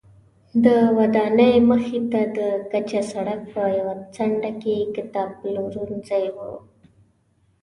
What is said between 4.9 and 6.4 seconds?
کتابپلورځی و.